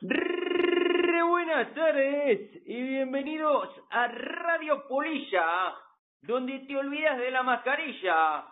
Re 0.00 1.22
buenas 1.24 1.74
tardes 1.74 2.62
y 2.66 2.82
bienvenidos 2.82 3.68
a 3.90 4.06
Radio 4.06 4.86
Polilla, 4.86 5.74
donde 6.22 6.60
te 6.60 6.76
olvidas 6.76 7.18
de 7.18 7.32
la 7.32 7.42
mascarilla. 7.42 8.44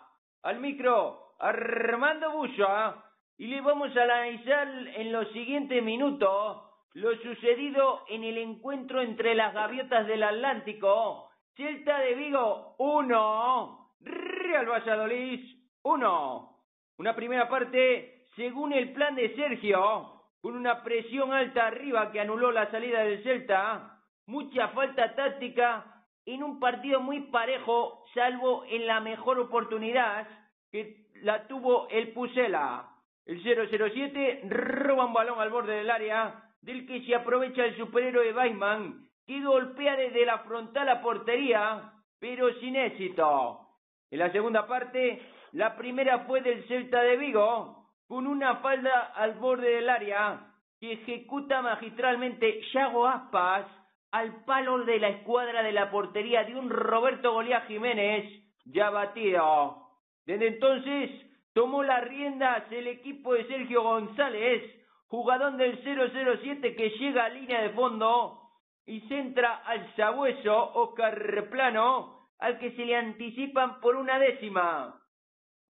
Al 0.43 0.59
micro, 0.59 1.35
Armando 1.39 2.33
Bulla, 2.33 2.95
y 3.37 3.47
le 3.47 3.61
vamos 3.61 3.95
a 3.95 4.03
analizar 4.03 4.67
en 4.97 5.13
los 5.13 5.31
siguientes 5.31 5.81
minutos 5.81 6.63
lo 6.95 7.15
sucedido 7.15 8.03
en 8.09 8.25
el 8.25 8.39
encuentro 8.39 9.01
entre 9.01 9.33
las 9.33 9.53
gaviotas 9.53 10.05
del 10.05 10.23
Atlántico, 10.23 11.29
Celta 11.55 11.99
de 11.99 12.13
Vigo 12.15 12.75
1, 12.77 13.95
Real 14.01 14.65
Valladolid 14.65 15.45
1. 15.83 16.57
Una 16.97 17.15
primera 17.15 17.47
parte 17.47 18.25
según 18.35 18.73
el 18.73 18.91
plan 18.91 19.15
de 19.15 19.33
Sergio, 19.33 20.16
con 20.47 20.55
una 20.55 20.81
presión 20.81 21.33
alta 21.33 21.67
arriba 21.67 22.09
que 22.09 22.21
anuló 22.21 22.53
la 22.53 22.71
salida 22.71 23.01
del 23.01 23.21
Celta, 23.21 23.99
mucha 24.27 24.69
falta 24.69 25.13
táctica 25.13 26.05
en 26.25 26.41
un 26.41 26.57
partido 26.57 27.01
muy 27.01 27.19
parejo, 27.23 28.05
salvo 28.13 28.63
en 28.69 28.87
la 28.87 29.01
mejor 29.01 29.39
oportunidad 29.39 30.25
que 30.71 31.09
la 31.15 31.47
tuvo 31.47 31.89
el 31.89 32.13
Pusela. 32.13 32.87
El 33.25 33.43
007 33.43 34.43
roba 34.47 35.03
un 35.03 35.11
balón 35.11 35.37
al 35.41 35.49
borde 35.49 35.75
del 35.75 35.89
área, 35.89 36.41
del 36.61 36.87
que 36.87 37.01
se 37.01 37.13
aprovecha 37.13 37.65
el 37.65 37.75
superhéroe 37.75 38.31
Weisman, 38.31 39.05
que 39.25 39.41
golpea 39.41 39.97
desde 39.97 40.25
la 40.25 40.37
frontal 40.39 40.87
a 40.87 41.01
portería, 41.01 41.91
pero 42.21 42.53
sin 42.61 42.77
éxito. 42.77 43.67
En 44.09 44.19
la 44.19 44.31
segunda 44.31 44.65
parte, 44.65 45.21
la 45.51 45.75
primera 45.75 46.19
fue 46.19 46.39
del 46.39 46.65
Celta 46.69 47.01
de 47.01 47.17
Vigo, 47.17 47.76
con 48.07 48.25
una 48.25 48.57
falda 48.57 49.11
al 49.15 49.35
borde 49.35 49.69
del 49.69 49.89
área 49.89 50.39
que 50.79 50.93
ejecuta 50.93 51.61
magistralmente 51.61 52.61
Yago 52.73 53.07
Aspas 53.07 53.65
al 54.11 54.45
palo 54.45 54.85
de 54.85 54.99
la 54.99 55.09
escuadra 55.09 55.63
de 55.63 55.71
la 55.73 55.91
portería 55.91 56.43
de 56.43 56.55
un 56.55 56.69
Roberto 56.69 57.33
Golía 57.33 57.61
Jiménez 57.61 58.25
ya 58.65 58.89
batido. 58.89 59.87
Desde 60.25 60.47
entonces 60.47 61.11
tomó 61.53 61.83
las 61.83 62.03
riendas 62.03 62.71
el 62.71 62.87
equipo 62.87 63.33
de 63.33 63.45
Sergio 63.47 63.83
González, 63.83 64.63
jugador 65.07 65.57
del 65.57 65.81
007 65.83 66.75
que 66.75 66.89
llega 66.91 67.25
a 67.25 67.29
línea 67.29 67.61
de 67.61 67.69
fondo 67.71 68.41
y 68.85 69.01
centra 69.01 69.63
al 69.65 69.93
sabueso 69.95 70.73
Oscar 70.75 71.49
Plano, 71.49 72.29
al 72.39 72.57
que 72.59 72.71
se 72.71 72.85
le 72.85 72.95
anticipan 72.95 73.81
por 73.81 73.95
una 73.95 74.19
décima. 74.19 74.96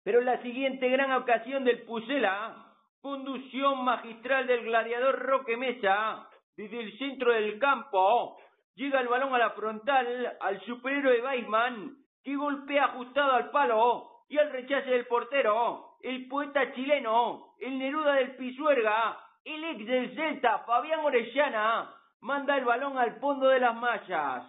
Pero 0.06 0.22
la 0.22 0.40
siguiente 0.44 0.88
gran 0.88 1.12
ocasión 1.14 1.64
del 1.64 1.82
Pusela, 1.82 2.56
conducción 3.02 3.84
magistral 3.84 4.46
del 4.46 4.64
gladiador 4.64 5.18
Roque 5.18 5.58
Mesa, 5.58 6.30
desde 6.56 6.80
el 6.80 6.96
centro 7.00 7.34
del 7.34 7.58
campo, 7.58 8.38
llega 8.76 9.02
el 9.02 9.08
balón 9.08 9.34
a 9.34 9.40
la 9.40 9.50
frontal 9.50 10.38
al 10.40 10.62
superhéroe 10.62 11.24
Weisman, 11.24 11.98
que 12.24 12.36
golpea 12.36 12.86
ajustado 12.86 13.32
al 13.32 13.50
palo 13.50 14.12
y 14.30 14.38
al 14.38 14.52
rechace 14.52 14.92
del 14.92 15.08
portero, 15.08 15.98
el 16.04 16.28
poeta 16.28 16.72
chileno, 16.74 17.56
el 17.60 17.80
Neruda 17.80 18.14
del 18.14 18.36
Pisuerga, 18.36 19.20
el 19.44 19.64
ex 19.64 19.88
del 19.88 20.16
Celta, 20.16 20.60
Fabián 20.68 21.00
Orellana, 21.00 21.92
manda 22.22 22.56
el 22.56 22.66
balón 22.66 23.00
al 23.00 23.20
fondo 23.20 23.48
de 23.48 23.60
las 23.60 23.76
mallas. 23.76 24.44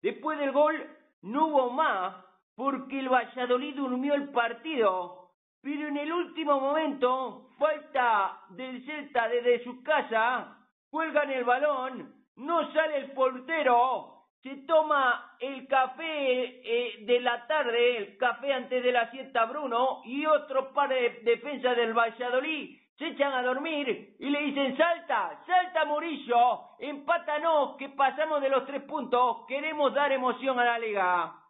Después 0.00 0.38
del 0.38 0.52
gol, 0.52 0.88
no 1.20 1.48
hubo 1.48 1.70
más 1.70 2.24
porque 2.56 2.98
el 2.98 3.08
Valladolid 3.08 3.76
durmió 3.76 4.14
el 4.14 4.30
partido, 4.30 5.30
pero 5.62 5.88
en 5.88 5.96
el 5.98 6.12
último 6.12 6.58
momento, 6.58 7.50
falta 7.58 8.40
del 8.50 8.84
Celta 8.84 9.28
desde 9.28 9.62
su 9.62 9.82
casa, 9.82 10.56
cuelgan 10.90 11.30
el 11.30 11.44
balón, 11.44 12.14
no 12.36 12.72
sale 12.72 12.96
el 12.96 13.12
portero, 13.12 14.24
se 14.42 14.56
toma 14.66 15.36
el 15.38 15.66
café 15.68 16.04
eh, 16.04 17.04
de 17.04 17.20
la 17.20 17.46
tarde, 17.46 17.98
el 17.98 18.16
café 18.16 18.54
antes 18.54 18.82
de 18.82 18.92
la 18.92 19.10
siesta 19.10 19.44
Bruno, 19.44 20.00
y 20.04 20.24
otro 20.24 20.72
par 20.72 20.88
de 20.88 21.20
defensas 21.24 21.76
del 21.76 21.92
Valladolid 21.92 22.78
se 22.96 23.08
echan 23.08 23.32
a 23.34 23.42
dormir 23.42 24.16
y 24.18 24.30
le 24.30 24.40
dicen 24.40 24.76
salta, 24.78 25.42
salta 25.46 25.84
Murillo, 25.84 26.76
empátanos 26.78 27.76
que 27.76 27.90
pasamos 27.90 28.40
de 28.40 28.48
los 28.48 28.64
tres 28.64 28.82
puntos, 28.84 29.44
queremos 29.46 29.92
dar 29.92 30.10
emoción 30.12 30.58
a 30.58 30.64
la 30.64 30.78
liga. 30.78 31.45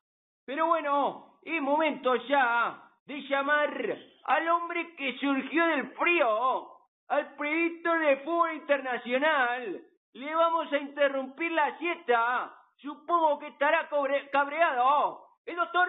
Pero 0.46 0.66
bueno, 0.66 1.40
es 1.42 1.60
momento 1.60 2.14
ya 2.14 2.80
de 3.04 3.20
llamar 3.22 3.98
al 4.24 4.48
hombre 4.48 4.94
que 4.94 5.18
surgió 5.18 5.66
del 5.66 5.90
frío, 5.94 6.68
al 7.08 7.34
predictor 7.34 7.98
de 7.98 8.16
fútbol 8.18 8.54
internacional. 8.54 9.82
Le 10.12 10.34
vamos 10.34 10.72
a 10.72 10.78
interrumpir 10.78 11.50
la 11.50 11.76
siesta. 11.78 12.54
Supongo 12.76 13.40
que 13.40 13.48
estará 13.48 13.88
cabreado. 14.32 15.26
El 15.44 15.56
doctor 15.56 15.88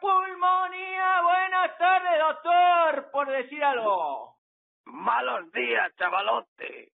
Pulmonía. 0.00 1.22
Buenas 1.22 1.78
tardes, 1.78 2.18
doctor, 2.18 3.10
por 3.10 3.28
decir 3.28 3.62
algo. 3.64 4.36
Malos 4.84 5.50
días, 5.52 5.94
chavalote. 5.96 6.92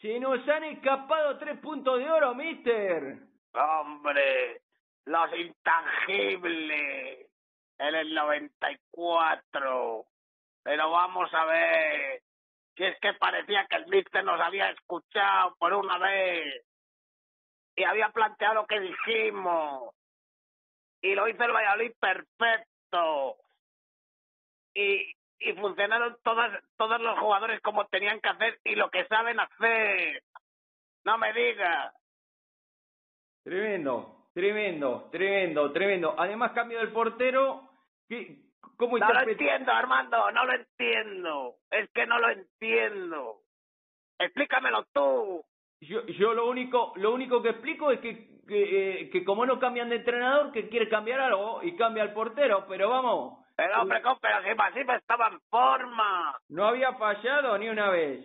Se 0.00 0.18
nos 0.18 0.48
han 0.48 0.64
escapado 0.64 1.36
tres 1.36 1.58
puntos 1.58 1.98
de 1.98 2.10
oro, 2.10 2.34
mister. 2.34 3.18
Hombre, 3.52 4.62
los 5.04 5.38
intangibles 5.38 7.28
en 7.78 7.94
el 7.94 8.14
94. 8.14 10.06
Pero 10.62 10.90
vamos 10.90 11.34
a 11.34 11.44
ver, 11.44 12.22
si 12.76 12.84
es 12.84 12.98
que 13.00 13.12
parecía 13.14 13.66
que 13.66 13.76
el 13.76 13.88
mister 13.88 14.24
nos 14.24 14.40
había 14.40 14.70
escuchado 14.70 15.54
por 15.56 15.74
una 15.74 15.98
vez 15.98 16.64
y 17.76 17.84
había 17.84 18.08
planteado 18.08 18.54
lo 18.54 18.66
que 18.66 18.80
dijimos. 18.80 19.94
Y 21.02 21.14
lo 21.14 21.28
hizo 21.28 21.44
el 21.44 21.52
Valladolid 21.52 21.92
perfecto. 22.00 23.36
Y, 24.74 25.12
y 25.40 25.54
funcionaron 25.54 26.16
todas, 26.22 26.62
todos 26.76 27.00
los 27.00 27.18
jugadores 27.18 27.60
como 27.62 27.86
tenían 27.86 28.20
que 28.20 28.28
hacer 28.28 28.60
y 28.64 28.74
lo 28.74 28.90
que 28.90 29.06
saben 29.06 29.40
hacer. 29.40 30.22
No 31.04 31.16
me 31.16 31.32
digas. 31.32 31.94
Tremendo, 33.42 34.28
tremendo, 34.34 35.08
tremendo, 35.10 35.72
tremendo. 35.72 36.14
Además, 36.18 36.52
cambio 36.52 36.78
del 36.78 36.92
portero. 36.92 37.70
¿Cómo 38.76 38.98
no 38.98 39.12
lo 39.12 39.20
entiendo, 39.20 39.72
Armando, 39.72 40.30
no 40.30 40.44
lo 40.44 40.52
entiendo. 40.52 41.56
Es 41.70 41.90
que 41.90 42.06
no 42.06 42.18
lo 42.18 42.30
entiendo. 42.30 43.40
Explícamelo 44.18 44.84
tú. 44.92 45.44
Yo, 45.80 46.04
yo 46.06 46.34
lo 46.34 46.48
único, 46.48 46.92
lo 46.96 47.14
único 47.14 47.40
que 47.40 47.50
explico 47.50 47.90
es 47.90 48.00
que, 48.00 48.40
que, 48.46 49.00
eh, 49.00 49.10
que 49.10 49.24
como 49.24 49.46
no 49.46 49.58
cambian 49.58 49.88
de 49.88 49.96
entrenador, 49.96 50.52
que 50.52 50.68
quiere 50.68 50.90
cambiar 50.90 51.20
algo 51.20 51.62
y 51.62 51.74
cambia 51.76 52.02
al 52.02 52.12
portero, 52.12 52.66
pero 52.68 52.90
vamos, 52.90 53.39
pero 53.60 53.82
hombre, 53.82 54.00
pero 54.22 54.42
si 54.42 54.54
Masip 54.54 54.90
estaba 54.90 55.28
en 55.28 55.40
forma. 55.50 56.34
No 56.48 56.68
había 56.68 56.94
fallado 56.94 57.58
ni 57.58 57.68
una 57.68 57.90
vez. 57.90 58.24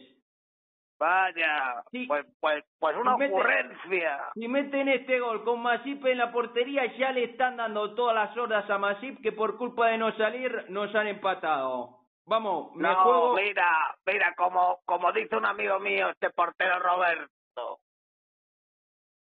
Vaya, 0.97 1.84
pues, 2.07 2.25
pues, 2.40 2.63
pues 2.79 2.96
una 2.96 3.16
ocurrencia. 3.16 4.29
si 4.34 4.47
meten 4.47 4.88
este 4.88 5.19
gol 5.19 5.44
con 5.44 5.62
Masip 5.62 6.06
en 6.06 6.19
la 6.19 6.31
portería, 6.31 6.85
ya 6.97 7.12
le 7.12 7.25
están 7.25 7.57
dando 7.57 7.96
todas 7.96 8.16
las 8.16 8.38
horas 8.38 8.69
a 8.69 8.78
Masip 8.78 9.22
que 9.22 9.34
por 9.34 9.57
culpa 9.57 9.88
de 9.88 9.97
no 9.97 10.16
salir 10.16 10.69
nos 10.69 10.96
han 10.96 11.07
empatado. 11.07 12.00
Vamos, 12.25 12.73
me 12.73 12.88
no, 12.88 12.96
juego... 13.03 13.34
mira, 13.34 13.97
mira, 14.06 14.34
como, 14.35 14.79
como 14.85 15.12
dice 15.12 15.35
un 15.35 15.46
amigo 15.46 15.79
mío, 15.79 16.12
este 16.12 16.29
portero 16.29 16.79
Roberto, 16.79 17.79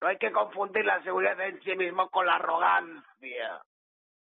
no 0.01 0.09
hay 0.09 0.17
que 0.19 0.31
confundir 0.31 0.85
la 0.85 1.03
seguridad 1.03 1.41
en 1.41 1.61
sí 1.63 1.75
mismo 1.75 2.09
con 2.09 2.25
la 2.25 2.37
arrogancia. 2.37 3.63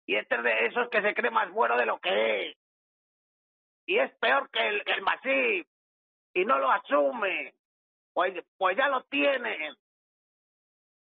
Y 0.10 0.16
este 0.16 0.38
es 0.38 0.44
de 0.44 0.66
esos 0.66 0.90
que 0.90 1.04
se 1.04 1.14
cree 1.14 1.30
más 1.30 1.52
bueno 1.52 1.78
de 1.78 1.86
lo 1.86 2.00
que 2.00 2.50
es. 2.50 2.58
Y 3.86 4.00
es 4.00 4.12
peor 4.16 4.50
que 4.50 4.68
el, 4.68 4.82
el 4.88 5.04
Masip. 5.04 5.68
Y 6.34 6.46
no 6.46 6.58
lo 6.58 6.72
asume. 6.72 7.54
Pues, 8.12 8.34
pues 8.58 8.76
ya 8.76 8.88
lo 8.88 9.04
tienen. 9.04 9.76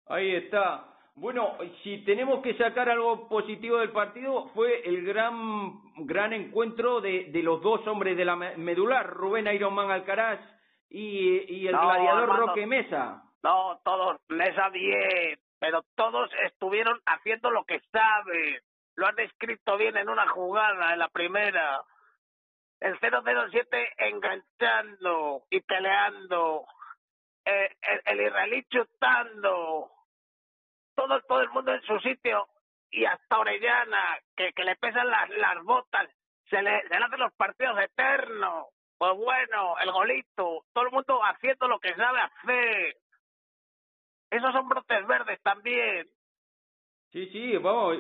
Ahí 0.07 0.37
está. 0.37 0.95
Bueno, 1.17 1.59
si 1.83 2.05
tenemos 2.05 2.41
que 2.41 2.57
sacar 2.57 2.89
algo 2.89 3.29
positivo 3.29 3.79
del 3.79 3.91
partido, 3.91 4.51
fue 4.51 4.89
el 4.89 5.05
gran, 5.05 5.73
gran 6.07 6.33
encuentro 6.33 7.01
de, 7.01 7.33
de 7.33 7.43
los 7.43 7.61
dos 7.63 7.85
hombres 7.89 8.17
de 8.17 8.25
la 8.25 8.37
medular, 8.37 9.11
Rubén 9.11 9.49
Ironman 9.49 9.91
Alcaraz 9.91 10.39
y, 10.89 11.53
y 11.53 11.67
el 11.67 11.77
gladiador 11.77 12.29
Roque 12.29 12.65
Mesa. 12.65 13.25
No, 13.43 13.81
todos 13.83 14.21
les 14.29 14.55
bien, 14.71 15.37
pero 15.59 15.83
todos 15.97 16.31
estuvieron 16.45 17.01
haciendo 17.07 17.51
lo 17.51 17.65
que 17.65 17.81
saben 17.91 18.61
lo 18.97 19.07
han 19.07 19.17
descrito 19.17 19.77
bien 19.77 19.97
en 19.97 20.09
una 20.09 20.29
jugada, 20.29 20.93
en 20.93 20.99
la 20.99 21.09
primera. 21.09 21.83
El 22.81 22.99
007 22.99 23.95
enganchando 23.99 25.45
y 25.51 25.61
peleando. 25.61 26.67
Eh, 27.45 27.77
el, 27.83 28.03
el, 28.05 28.27
israelí 28.27 28.65
chutando. 28.65 29.91
Todo, 30.95 31.21
todo 31.23 31.41
el 31.41 31.51
mundo 31.51 31.73
en 31.73 31.83
su 31.83 31.99
sitio. 32.01 32.49
Y 32.91 33.05
hasta 33.05 33.39
Orellana, 33.39 34.19
que, 34.37 34.53
que 34.53 34.65
le 34.65 34.77
pesan 34.77 35.09
las, 35.09 35.29
las 35.31 35.63
botas 35.65 36.09
se 36.51 36.63
le, 36.63 36.83
se 36.83 36.99
le 36.99 37.05
hacen 37.05 37.21
los 37.21 37.33
partidos 37.35 37.79
eternos. 37.81 38.67
Pues 38.99 39.17
bueno, 39.17 39.77
el 39.79 39.91
golito, 39.91 40.65
todo 40.73 40.85
el 40.85 40.93
mundo 40.93 41.21
haciendo 41.25 41.69
lo 41.69 41.81
que 41.81 41.95
sabe 41.95 42.21
hacer. 42.21 42.97
Esos 44.31 44.53
son 44.53 44.69
brotes 44.69 45.07
verdes 45.07 45.41
también. 45.43 46.09
Sí, 47.15 47.29
sí, 47.29 47.57
vamos, 47.59 47.97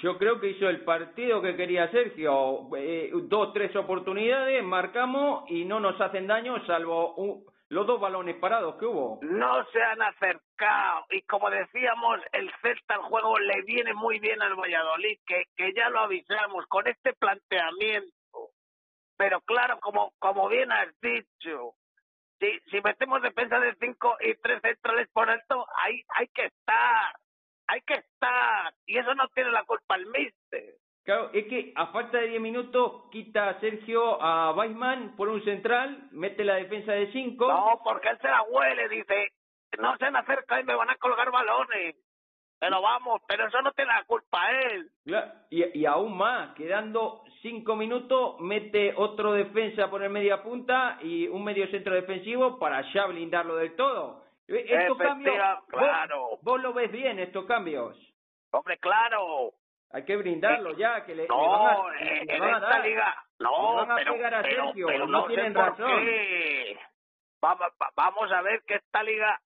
yo 0.00 0.16
creo 0.16 0.38
que 0.38 0.50
hizo 0.50 0.68
el 0.68 0.84
partido 0.84 1.42
que 1.42 1.56
quería 1.56 1.90
Sergio. 1.90 2.68
Eh, 2.76 3.10
dos, 3.24 3.52
tres 3.52 3.74
oportunidades, 3.74 4.62
marcamos 4.62 5.42
y 5.50 5.64
no 5.64 5.80
nos 5.80 6.00
hacen 6.00 6.28
daño 6.28 6.64
salvo 6.64 7.16
un, 7.16 7.44
los 7.68 7.84
dos 7.84 8.00
balones 8.00 8.36
parados 8.36 8.76
que 8.76 8.86
hubo. 8.86 9.18
No 9.22 9.64
se 9.72 9.82
han 9.82 10.00
acercado 10.02 11.04
y 11.10 11.22
como 11.22 11.50
decíamos, 11.50 12.20
el 12.30 12.48
Celta 12.62 12.94
al 12.94 13.02
juego 13.02 13.40
le 13.40 13.60
viene 13.62 13.92
muy 13.92 14.20
bien 14.20 14.40
al 14.40 14.54
Valladolid, 14.54 15.18
que, 15.26 15.46
que 15.56 15.72
ya 15.74 15.90
lo 15.90 15.98
avisamos 15.98 16.64
con 16.68 16.86
este 16.86 17.12
planteamiento. 17.14 18.14
Pero 19.16 19.40
claro, 19.40 19.80
como, 19.80 20.12
como 20.20 20.48
bien 20.48 20.70
has 20.70 20.94
dicho, 21.00 21.72
si, 22.38 22.60
si 22.70 22.80
metemos 22.82 23.20
defensa 23.20 23.58
de 23.58 23.74
cinco 23.80 24.16
y 24.20 24.36
tres 24.36 24.62
centrales 24.62 25.08
por 25.12 25.28
alto, 25.28 25.66
ahí 25.82 26.04
hay 26.10 26.28
que 26.28 26.44
estar, 26.44 27.16
hay 27.66 27.80
que 27.82 27.94
estar. 27.94 28.74
Y 28.86 28.98
eso 28.98 29.14
no 29.14 29.28
tiene 29.28 29.50
la 29.50 29.64
culpa 29.64 29.96
el 29.96 30.06
míster. 30.06 30.74
Claro, 31.04 31.30
es 31.34 31.44
que 31.46 31.72
a 31.76 31.88
falta 31.88 32.18
de 32.18 32.28
10 32.28 32.40
minutos 32.40 33.10
quita 33.10 33.50
a 33.50 33.60
Sergio 33.60 34.22
a 34.22 34.52
Weisman 34.52 35.14
por 35.16 35.28
un 35.28 35.44
central, 35.44 36.08
mete 36.12 36.44
la 36.44 36.54
defensa 36.54 36.92
de 36.92 37.12
5. 37.12 37.46
No, 37.46 37.80
porque 37.84 38.08
él 38.08 38.18
se 38.22 38.28
la 38.28 38.42
huele, 38.42 38.88
dice, 38.88 39.32
no 39.78 39.96
se 39.98 40.10
me 40.10 40.20
acerca 40.20 40.60
y 40.60 40.64
me 40.64 40.74
van 40.74 40.88
a 40.88 40.96
colgar 40.96 41.30
balones. 41.30 41.96
Pero 42.58 42.80
vamos, 42.80 43.20
pero 43.28 43.46
eso 43.46 43.60
no 43.60 43.72
tiene 43.72 43.92
la 43.92 44.04
culpa 44.04 44.50
él. 44.50 44.90
Y, 45.50 45.80
y 45.80 45.84
aún 45.84 46.16
más, 46.16 46.54
quedando 46.54 47.22
5 47.42 47.76
minutos, 47.76 48.40
mete 48.40 48.94
otro 48.96 49.34
defensa 49.34 49.90
por 49.90 50.02
el 50.02 50.08
media 50.08 50.42
punta 50.42 50.98
y 51.02 51.28
un 51.28 51.44
medio 51.44 51.68
centro 51.68 51.94
defensivo 51.94 52.58
para 52.58 52.80
ya 52.94 53.04
blindarlo 53.04 53.56
del 53.56 53.76
todo. 53.76 54.24
E, 54.46 54.82
estos 54.82 54.98
cambios, 54.98 55.36
claro. 55.68 56.38
vos 56.42 56.60
lo 56.60 56.72
ves 56.72 56.90
bien, 56.92 57.18
estos 57.18 57.46
cambios. 57.46 57.96
Hombre, 58.50 58.78
claro. 58.78 59.52
Hay 59.90 60.04
que 60.04 60.16
brindarlo 60.16 60.76
ya, 60.76 61.04
que 61.04 61.14
le, 61.14 61.28
no, 61.28 61.38
van 61.38 61.94
a, 61.94 62.00
en 62.00 62.30
esta 62.30 62.78
liga, 62.80 63.14
no, 63.38 63.86
pero, 63.94 64.26
a 64.26 64.42
Sergio, 64.42 64.86
pero, 64.88 65.06
no, 65.06 65.26
tienen 65.26 65.54
razón. 65.54 66.02
Vamos, 67.40 67.72
vamos 67.94 68.32
a 68.32 68.42
ver 68.42 68.62
que 68.66 68.74
esta 68.74 69.02
liga, 69.02 69.40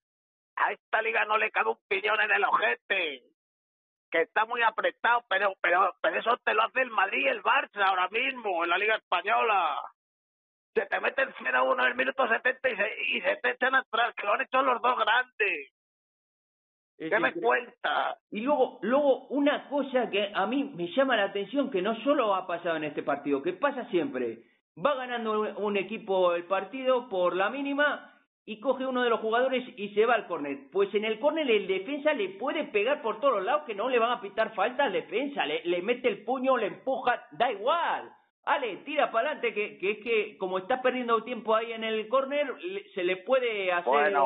a 0.57 0.73
esta 0.73 1.03
liga 1.03 1.25
no 1.27 1.37
le 1.37 1.51
cabe 1.51 1.71
un 1.71 1.79
piñón 1.89 2.21
en 2.21 2.31
el 2.31 2.45
ojete, 2.45 3.23
que 4.11 4.23
está 4.23 4.47
muy 4.47 4.63
apretado, 4.63 5.25
pero, 5.29 5.53
pero, 5.61 5.95
pero 6.01 6.19
eso 6.19 6.37
te 6.39 6.55
lo 6.55 6.63
hace 6.63 6.81
el 6.81 6.91
Madrid 6.91 7.27
y 7.27 7.29
el 7.29 7.43
Barça 7.43 7.83
ahora 7.83 8.09
mismo, 8.09 8.65
en 8.65 8.71
la 8.71 8.79
liga 8.79 8.97
española. 8.97 9.83
Se 10.75 10.87
te 10.87 11.01
meten 11.01 11.29
0-1 11.35 11.81
en 11.81 11.89
el 11.89 11.95
minuto 11.95 12.29
70 12.29 12.69
y 12.69 12.77
se, 12.77 13.03
y 13.17 13.21
se 13.21 13.37
te 13.37 13.51
echan 13.51 13.75
atrás, 13.75 14.15
que 14.15 14.27
lo 14.27 14.35
han 14.35 14.43
hecho 14.43 14.63
los 14.63 14.81
dos 14.81 14.99
grandes. 14.99 15.73
¿Qué 16.99 17.21
me 17.21 17.33
cuenta? 17.33 18.19
Y 18.31 18.41
luego, 18.41 18.81
luego 18.83 19.29
una 19.29 19.69
cosa 19.69 20.11
que 20.11 20.33
a 20.35 20.47
mí 20.47 20.65
me 20.75 20.89
llama 20.89 21.17
la 21.17 21.25
atención, 21.25 21.71
que 21.71 21.81
no 21.81 21.95
solo 22.03 22.35
ha 22.35 22.47
pasado 22.47 22.77
en 22.77 22.85
este 22.85 23.05
partido, 23.05 23.41
que 23.41 23.53
pasa 23.53 23.89
siempre. 23.91 24.43
Va 24.85 24.95
ganando 24.95 25.43
un 25.59 25.77
equipo 25.77 26.35
el 26.35 26.45
partido 26.45 27.09
por 27.09 27.37
la 27.37 27.51
mínima 27.51 28.15
y 28.45 28.59
coge 28.61 28.87
uno 28.87 29.03
de 29.03 29.11
los 29.11 29.21
jugadores 29.21 29.63
y 29.77 29.91
se 29.91 30.07
va 30.07 30.15
al 30.15 30.27
córner. 30.27 30.71
Pues 30.73 30.93
en 30.95 31.05
el 31.05 31.21
córner 31.21 31.49
el 31.49 31.69
defensa 31.69 32.13
le 32.15 32.31
puede 32.31 32.65
pegar 32.65 33.01
por 33.01 33.21
todos 33.21 33.45
lados 33.45 33.63
que 33.65 33.75
no 33.75 33.89
le 33.89 33.99
van 33.99 34.13
a 34.13 34.21
pitar 34.21 34.55
falta 34.55 34.85
al 34.85 34.93
defensa. 34.93 35.47
Le, 35.47 35.63
le 35.65 35.83
mete 35.83 36.09
el 36.09 36.25
puño, 36.25 36.57
le 36.57 36.67
empuja, 36.67 37.27
da 37.33 37.53
igual. 37.53 38.13
Ale, 38.49 38.79
tira 38.79 39.11
para 39.11 39.33
adelante, 39.33 39.53
que, 39.53 39.77
que 39.77 39.91
es 39.91 39.99
que 39.99 40.39
como 40.39 40.57
está 40.57 40.81
perdiendo 40.81 41.23
tiempo 41.23 41.55
ahí 41.55 41.73
en 41.73 41.85
el 41.85 42.09
córner, 42.09 42.55
se 42.95 43.05
le 43.05 43.19
puede 43.19 43.71
hacer 43.71 44.17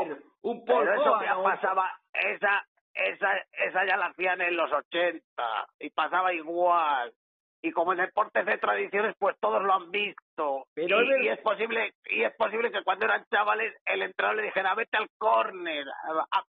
un 0.42 0.64
poco. 0.64 0.80
Pero 0.80 0.94
eso 0.94 1.20
ya 1.24 1.42
pasaba, 1.42 1.90
esa, 2.12 2.64
esa, 2.94 3.36
esa 3.66 3.84
ya 3.84 3.96
la 3.96 4.06
hacían 4.06 4.40
en 4.40 4.56
los 4.56 4.70
80 4.70 5.22
y 5.80 5.90
pasaba 5.90 6.32
igual. 6.32 7.12
Y 7.62 7.72
como 7.72 7.92
en 7.92 7.98
deportes 7.98 8.46
de 8.46 8.58
tradiciones, 8.58 9.16
pues 9.18 9.36
todos 9.40 9.60
lo 9.64 9.74
han 9.74 9.90
visto. 9.90 10.66
Pero 10.72 11.02
y, 11.18 11.28
es 11.28 11.40
posible 11.40 11.92
y 12.06 12.22
es 12.22 12.34
posible 12.36 12.70
que 12.70 12.84
cuando 12.84 13.06
eran 13.06 13.24
chavales 13.28 13.74
el 13.86 14.02
entrenador 14.02 14.36
le 14.36 14.46
dijera 14.46 14.74
vete 14.76 14.98
al 14.98 15.08
córner 15.18 15.84
a, 15.88 16.44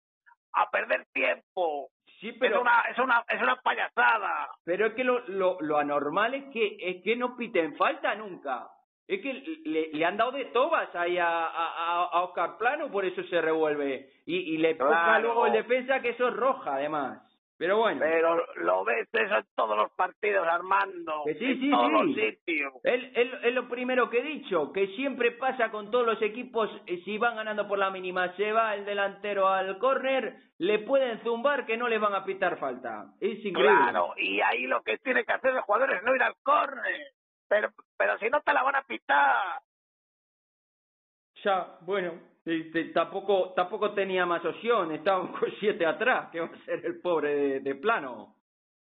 a, 0.52 0.70
perder 0.70 1.06
tiempo. 1.14 1.88
Sí, 2.22 2.30
pero 2.38 2.54
es 2.54 2.62
una 2.62 2.80
es 2.88 2.98
una 2.98 3.24
es 3.28 3.42
una 3.42 3.56
payasada. 3.56 4.48
Pero 4.64 4.86
es 4.86 4.94
que 4.94 5.02
lo, 5.02 5.18
lo, 5.26 5.58
lo 5.60 5.76
anormal 5.76 6.34
es 6.34 6.44
que 6.52 6.76
es 6.78 7.02
que 7.02 7.16
no 7.16 7.36
piten 7.36 7.74
falta 7.76 8.14
nunca. 8.14 8.68
Es 9.08 9.20
que 9.20 9.32
le, 9.64 9.88
le, 9.92 10.04
han 10.04 10.16
dado 10.16 10.30
de 10.30 10.44
tobas 10.46 10.94
ahí 10.94 11.18
a, 11.18 11.26
a, 11.26 12.04
a 12.12 12.22
Oscar 12.22 12.56
Plano, 12.58 12.92
por 12.92 13.04
eso 13.04 13.24
se 13.24 13.40
revuelve. 13.40 14.08
Y, 14.24 14.54
y 14.54 14.58
le 14.58 14.76
ponga 14.76 15.18
luego 15.18 15.46
el 15.46 15.52
defensa 15.52 16.00
que 16.00 16.10
eso 16.10 16.28
es 16.28 16.34
roja, 16.34 16.74
además. 16.74 17.20
Pero 17.62 17.76
bueno. 17.76 18.00
Pero 18.00 18.44
lo 18.56 18.82
ves 18.82 19.08
eso 19.12 19.36
en 19.36 19.46
todos 19.54 19.76
los 19.76 19.92
partidos, 19.92 20.44
Armando. 20.48 21.22
Que 21.24 21.34
sí, 21.34 21.60
sí, 21.60 21.70
sí. 22.44 22.60
Es 22.82 23.54
lo 23.54 23.68
primero 23.68 24.10
que 24.10 24.18
he 24.18 24.22
dicho, 24.24 24.72
que 24.72 24.88
siempre 24.96 25.30
pasa 25.30 25.70
con 25.70 25.88
todos 25.92 26.04
los 26.04 26.20
equipos, 26.22 26.68
eh, 26.88 27.00
si 27.04 27.18
van 27.18 27.36
ganando 27.36 27.68
por 27.68 27.78
la 27.78 27.90
mínima, 27.90 28.34
se 28.34 28.50
va 28.50 28.74
el 28.74 28.84
delantero 28.84 29.46
al 29.46 29.78
córner, 29.78 30.38
le 30.58 30.80
pueden 30.80 31.20
zumbar 31.22 31.64
que 31.64 31.76
no 31.76 31.86
le 31.86 31.98
van 31.98 32.16
a 32.16 32.24
pitar 32.24 32.58
falta. 32.58 33.12
Es 33.20 33.38
increíble. 33.44 33.76
Claro, 33.92 34.12
y 34.16 34.40
ahí 34.40 34.66
lo 34.66 34.82
que 34.82 34.98
tiene 34.98 35.24
que 35.24 35.32
hacer 35.32 35.54
el 35.54 35.60
jugador 35.60 35.92
es 35.92 36.02
no 36.02 36.16
ir 36.16 36.22
al 36.24 36.34
córner. 36.42 37.12
Pero, 37.46 37.70
pero 37.96 38.18
si 38.18 38.28
no 38.28 38.40
te 38.40 38.52
la 38.52 38.64
van 38.64 38.74
a 38.74 38.82
pitar. 38.82 39.60
Ya, 41.44 41.76
bueno, 41.82 42.14
tampoco, 42.92 43.52
tampoco 43.54 43.92
tenía 43.92 44.26
más 44.26 44.44
opción, 44.44 44.92
estaba 44.92 45.30
con 45.30 45.50
siete 45.60 45.86
atrás, 45.86 46.30
que 46.30 46.40
va 46.40 46.46
a 46.46 46.64
ser 46.64 46.84
el 46.84 47.00
pobre 47.00 47.60
de, 47.60 47.74
plano. 47.76 48.36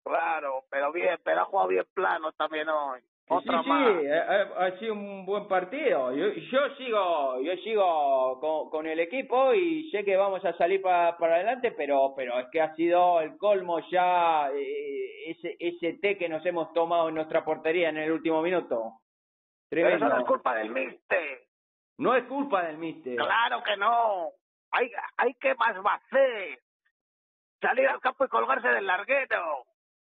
Claro, 0.04 0.64
pero 0.70 0.92
bien, 0.92 1.18
pero 1.22 1.42
ha 1.42 1.44
jugado 1.44 1.68
bien 1.68 1.84
plano 1.94 2.32
también 2.32 2.68
hoy. 2.68 3.00
Otra 3.32 3.62
sí, 3.62 3.68
sí, 3.68 4.08
ha, 4.08 4.78
sido 4.80 4.94
un 4.94 5.24
buen 5.24 5.46
partido. 5.46 6.12
Yo, 6.12 6.32
yo 6.32 6.74
sigo, 6.76 7.40
yo 7.40 7.56
sigo 7.58 8.40
con, 8.40 8.70
con, 8.70 8.86
el 8.88 8.98
equipo 8.98 9.54
y 9.54 9.88
sé 9.90 10.04
que 10.04 10.16
vamos 10.16 10.44
a 10.44 10.52
salir 10.54 10.82
para, 10.82 11.16
para 11.16 11.36
adelante, 11.36 11.70
pero, 11.70 12.12
pero 12.16 12.40
es 12.40 12.48
que 12.50 12.60
ha 12.60 12.74
sido 12.74 13.20
el 13.20 13.36
colmo 13.36 13.78
ya 13.88 14.50
eh, 14.52 15.30
ese, 15.30 15.56
ese 15.60 15.92
té 15.98 16.18
que 16.18 16.28
nos 16.28 16.44
hemos 16.44 16.72
tomado 16.72 17.08
en 17.08 17.14
nuestra 17.14 17.44
portería 17.44 17.90
en 17.90 17.98
el 17.98 18.10
último 18.10 18.42
minuto. 18.42 18.94
Pero 19.68 19.88
eso 19.90 20.08
no 20.08 20.18
es 20.18 20.26
culpa 20.26 20.56
del 20.56 20.70
mister. 20.70 21.49
No 22.00 22.16
es 22.16 22.24
culpa 22.24 22.62
del 22.62 22.78
mister. 22.78 23.14
Claro 23.14 23.62
que 23.62 23.76
no. 23.76 24.30
Hay, 24.70 24.90
hay 25.18 25.34
que 25.34 25.54
más 25.54 25.76
hacer. 25.76 26.58
Salir 27.60 27.86
al 27.88 28.00
campo 28.00 28.24
y 28.24 28.28
colgarse 28.28 28.68
del 28.68 28.86
larguero. 28.86 29.64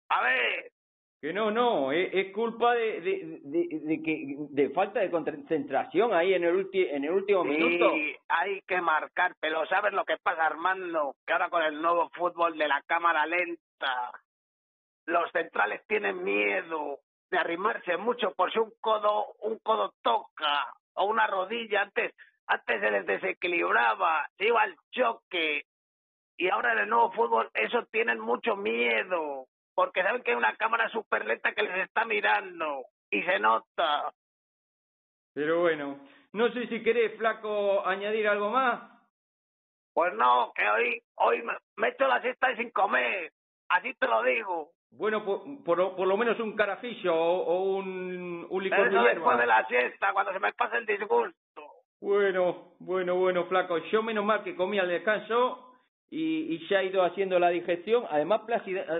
A 0.08 0.22
ver. 0.22 0.72
Que 1.20 1.34
no, 1.34 1.50
no, 1.50 1.92
es, 1.92 2.32
culpa 2.32 2.72
de, 2.72 3.00
de, 3.02 3.40
de, 3.44 4.02
que 4.02 4.36
de 4.38 4.70
falta 4.70 5.00
de 5.00 5.10
concentración 5.10 6.14
ahí 6.14 6.34
en 6.34 6.44
el, 6.44 6.56
ulti, 6.56 6.82
en 6.82 7.04
el 7.04 7.12
último 7.12 7.44
sí, 7.44 7.50
minuto. 7.50 7.94
hay 8.26 8.60
que 8.62 8.80
marcar, 8.80 9.34
pero 9.38 9.64
¿sabes 9.66 9.92
lo 9.92 10.04
que 10.04 10.16
pasa, 10.16 10.46
Armando? 10.46 11.14
Que 11.24 11.34
ahora 11.34 11.48
con 11.48 11.62
el 11.62 11.80
nuevo 11.80 12.08
fútbol 12.14 12.58
de 12.58 12.66
la 12.66 12.82
cámara 12.86 13.24
lenta, 13.26 14.10
los 15.06 15.30
centrales 15.30 15.86
tienen 15.86 16.24
miedo 16.24 16.98
de 17.30 17.38
arrimarse 17.38 17.98
mucho 17.98 18.32
por 18.34 18.50
si 18.50 18.58
un 18.58 18.72
codo, 18.80 19.34
un 19.42 19.58
codo 19.58 19.92
toca 20.02 20.74
o 20.94 21.04
una 21.04 21.26
rodilla, 21.26 21.82
antes, 21.82 22.14
antes 22.46 22.80
se 22.80 22.90
les 22.90 23.06
desequilibraba, 23.06 24.28
se 24.36 24.46
iba 24.46 24.62
al 24.62 24.74
choque, 24.90 25.64
y 26.36 26.48
ahora 26.48 26.72
en 26.72 26.78
el 26.80 26.88
nuevo 26.88 27.12
fútbol 27.12 27.50
eso 27.54 27.84
tienen 27.90 28.20
mucho 28.20 28.56
miedo, 28.56 29.46
porque 29.74 30.02
saben 30.02 30.22
que 30.22 30.32
hay 30.32 30.36
una 30.36 30.56
cámara 30.56 30.88
súper 30.90 31.24
lenta 31.24 31.52
que 31.52 31.62
les 31.62 31.86
está 31.86 32.04
mirando, 32.04 32.84
y 33.10 33.22
se 33.22 33.38
nota. 33.38 34.12
Pero 35.34 35.60
bueno, 35.60 36.00
no 36.32 36.52
sé 36.52 36.66
si 36.68 36.82
querés, 36.82 37.16
Flaco, 37.18 37.86
añadir 37.86 38.28
algo 38.28 38.50
más. 38.50 38.90
Pues 39.94 40.14
no, 40.14 40.52
que 40.54 40.68
hoy, 40.68 41.02
hoy 41.16 41.42
me, 41.42 41.52
me 41.76 41.88
echo 41.88 42.06
la 42.06 42.22
siesta 42.22 42.54
sin 42.56 42.70
comer, 42.70 43.30
así 43.68 43.92
te 43.94 44.06
lo 44.06 44.22
digo. 44.22 44.72
Bueno, 44.92 45.24
por, 45.24 45.42
por, 45.64 45.96
por, 45.96 46.06
lo 46.06 46.16
menos 46.16 46.38
un 46.40 46.54
carajillo 46.54 47.14
o, 47.14 47.76
un, 47.76 48.46
un 48.48 48.62
licor 48.62 48.88
Eso 48.88 49.02
de 49.02 49.14
después 49.14 49.38
de 49.38 49.46
la 49.46 49.66
siesta, 49.66 50.12
cuando 50.12 50.32
se 50.32 50.38
me 50.38 50.52
pasa 50.52 50.76
el 50.76 50.86
disgusto. 50.86 51.62
Bueno, 52.00 52.74
bueno, 52.78 53.14
bueno, 53.14 53.46
flaco. 53.46 53.78
Yo 53.78 54.02
menos 54.02 54.24
mal 54.24 54.42
que 54.42 54.54
comí 54.54 54.78
al 54.78 54.88
descanso 54.88 55.72
y, 56.10 56.54
y 56.54 56.68
ya 56.68 56.80
he 56.80 56.86
ido 56.86 57.04
haciendo 57.04 57.38
la 57.38 57.48
digestión, 57.48 58.04
además 58.10 58.42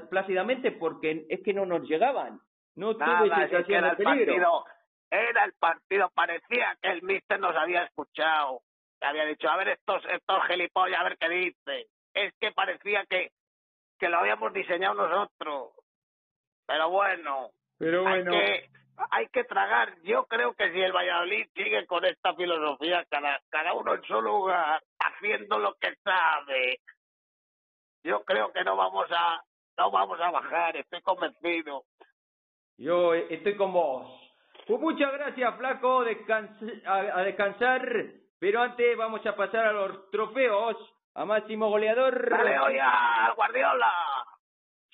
plácidamente 0.08 0.72
porque 0.72 1.26
es 1.28 1.42
que 1.42 1.52
no 1.52 1.66
nos 1.66 1.86
llegaban. 1.86 2.40
No 2.74 2.96
tuve 2.96 3.34
sensación 3.34 3.84
de 3.84 3.96
peligro. 3.96 4.64
era 5.10 5.44
el 5.44 5.52
partido, 5.54 6.10
parecía 6.14 6.74
que 6.80 6.90
el 6.90 7.02
mister 7.02 7.38
nos 7.38 7.54
había 7.54 7.84
escuchado. 7.84 8.62
Había 9.02 9.26
dicho, 9.26 9.48
a 9.48 9.56
ver 9.56 9.68
estos, 9.68 10.02
estos 10.06 10.46
gilipollas, 10.46 11.00
a 11.00 11.04
ver 11.04 11.18
qué 11.18 11.28
dice. 11.28 11.86
Es 12.14 12.32
que 12.40 12.52
parecía 12.52 13.04
que, 13.06 13.32
que 13.98 14.08
lo 14.08 14.18
habíamos 14.18 14.52
diseñado 14.54 14.94
nosotros. 14.94 15.81
Pero 16.66 16.90
bueno, 16.90 17.50
Pero 17.78 18.02
bueno. 18.02 18.32
Hay, 18.32 18.40
que, 18.40 18.70
hay 19.10 19.26
que 19.28 19.44
tragar. 19.44 19.94
Yo 20.02 20.24
creo 20.26 20.54
que 20.54 20.72
si 20.72 20.80
el 20.80 20.92
Valladolid 20.92 21.46
sigue 21.54 21.86
con 21.86 22.04
esta 22.04 22.34
filosofía, 22.34 23.04
cada, 23.10 23.40
cada 23.50 23.72
uno 23.74 23.94
en 23.94 24.02
su 24.02 24.20
lugar, 24.20 24.82
haciendo 24.98 25.58
lo 25.58 25.74
que 25.74 25.94
sabe, 26.04 26.78
yo 28.04 28.24
creo 28.24 28.52
que 28.52 28.64
no 28.64 28.76
vamos 28.76 29.06
a 29.10 29.42
no 29.78 29.90
vamos 29.90 30.20
a 30.20 30.30
bajar, 30.30 30.76
estoy 30.76 31.00
convencido. 31.02 31.84
Yo 32.76 33.14
estoy 33.14 33.56
con 33.56 33.72
vos. 33.72 34.06
Pues 34.66 34.80
muchas 34.80 35.12
gracias, 35.12 35.56
Flaco, 35.56 36.00
a, 36.00 37.22
descansar, 37.22 37.82
pero 38.38 38.62
antes 38.62 38.96
vamos 38.96 39.24
a 39.26 39.34
pasar 39.34 39.66
a 39.66 39.72
los 39.72 40.10
trofeos, 40.10 40.76
a 41.14 41.24
máximo 41.24 41.68
goleador. 41.68 42.30
Dale, 42.30 42.58
oye, 42.60 42.80
Guardiola. 43.34 43.92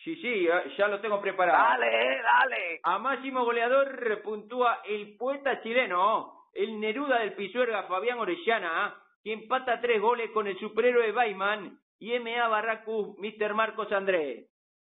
Sí, 0.09 0.17
sí, 0.23 0.49
ya, 0.79 0.89
lo 0.89 1.01
tengo 1.01 1.21
preparado. 1.21 1.59
Dale, 1.59 2.23
dale. 2.23 2.81
A 2.83 2.99
máximo 2.99 3.45
goleador 3.45 4.23
puntúa 4.23 4.81
el 4.87 5.19
poeta 5.19 5.61
chileno, 5.61 6.49
el 6.55 6.81
Neruda 6.81 7.19
del 7.19 7.35
Pisuerga, 7.35 7.83
Fabián 7.83 8.19
Orellana, 8.19 8.97
que 9.23 9.35
empata 9.35 9.83
tres 9.83 10.01
goles 10.01 10.31
con 10.31 10.47
el 10.47 10.59
superhéroe 10.59 11.13
Bayman 11.13 11.79
y 11.99 12.19
MA 12.21 12.49
Barracu, 12.49 13.17
Mr. 13.19 13.53
Marcos 13.53 13.93
André. 13.93 14.47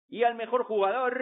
Y 0.08 0.24
al 0.24 0.34
mejor 0.34 0.64
jugador, 0.64 1.16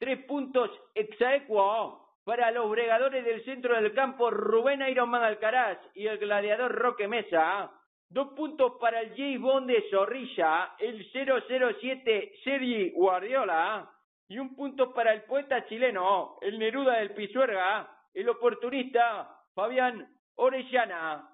tres 0.00 0.24
puntos 0.24 0.68
exaequo 0.96 2.04
para 2.24 2.50
los 2.50 2.68
bregadores 2.68 3.24
del 3.24 3.44
centro 3.44 3.76
del 3.76 3.94
campo, 3.94 4.28
Rubén 4.28 4.82
Ironman 4.82 5.22
Alcaraz 5.22 5.78
y 5.94 6.08
el 6.08 6.18
gladiador 6.18 6.72
Roque 6.72 7.06
Mesa. 7.06 7.70
Dos 8.08 8.28
puntos 8.34 8.74
para 8.80 9.00
el 9.00 9.10
J. 9.10 9.38
Bond 9.40 9.68
de 9.68 9.84
Zorrilla, 9.90 10.74
el 10.78 11.04
007 11.12 12.32
Sergi 12.44 12.90
Guardiola. 12.90 13.90
Y 14.28 14.38
un 14.38 14.54
punto 14.56 14.92
para 14.92 15.12
el 15.12 15.22
poeta 15.22 15.66
chileno, 15.66 16.38
el 16.40 16.58
Neruda 16.58 16.98
del 16.98 17.14
Pisuerga, 17.14 17.88
el 18.14 18.28
oportunista 18.28 19.28
Fabián 19.54 20.08
Orellana. 20.36 21.28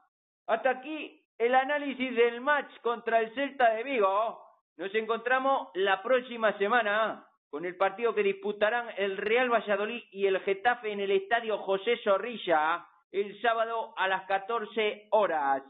Hasta 0.47 0.71
aquí 0.71 1.23
el 1.38 1.55
análisis 1.55 2.14
del 2.14 2.41
match 2.41 2.71
contra 2.83 3.21
el 3.21 3.35
Celta 3.35 3.75
de 3.75 3.83
Vigo. 3.83 4.41
Nos 4.76 4.95
encontramos 4.95 5.69
la 5.75 6.02
próxima 6.02 6.57
semana 6.59 7.26
con 7.50 7.64
el 7.64 7.76
partido 7.76 8.14
que 8.14 8.23
disputarán 8.23 8.88
el 8.97 9.17
Real 9.19 9.52
Valladolid 9.52 10.02
y 10.11 10.26
el 10.26 10.41
Getafe 10.41 10.91
en 10.91 11.00
el 11.00 11.11
Estadio 11.11 11.59
José 11.59 11.99
Zorrilla 12.02 12.87
el 13.11 13.41
sábado 13.43 13.93
a 13.97 14.09
las 14.09 14.25
14 14.26 15.09
horas. 15.11 15.62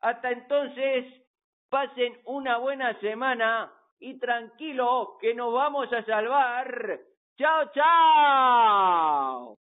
Hasta 0.00 0.30
entonces, 0.30 1.06
pasen 1.68 2.18
una 2.26 2.58
buena 2.58 2.98
semana 3.00 3.72
y 3.98 4.18
tranquilo 4.18 5.16
que 5.20 5.34
nos 5.34 5.52
vamos 5.52 5.92
a 5.92 6.04
salvar. 6.04 7.00
¡Chao, 7.36 7.70
chao! 7.72 9.63